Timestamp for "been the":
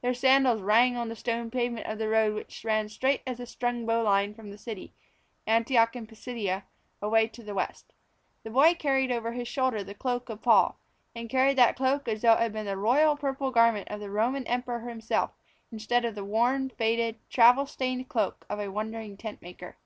12.54-12.78